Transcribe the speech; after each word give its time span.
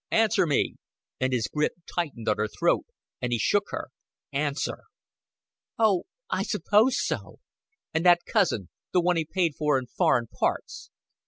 Answer 0.09 0.47
me;" 0.47 0.77
and 1.19 1.31
his 1.31 1.45
grip 1.45 1.73
tightened 1.95 2.27
on 2.27 2.37
her 2.37 2.47
throat, 2.47 2.87
and 3.21 3.31
he 3.31 3.37
shook 3.37 3.65
her. 3.69 3.89
"Answer." 4.33 4.79
"Oh, 5.77 6.05
I 6.27 6.41
suppose 6.41 6.97
so." 6.99 7.35
"And 7.93 8.03
that 8.03 8.25
cousin 8.25 8.69
the 8.93 9.01
one 9.01 9.17
he 9.17 9.25
paid 9.31 9.53
for 9.55 9.77
in 9.77 9.85
foreign 9.85 10.25
parts?" 10.25 10.89